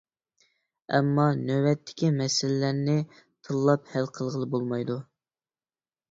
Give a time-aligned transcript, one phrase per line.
[0.95, 2.95] ئەمما نۆۋەتتىكى مەسىلىلەرنى
[3.49, 4.97] تىللاپ ھەل قىلغىلى بولمايدۇ.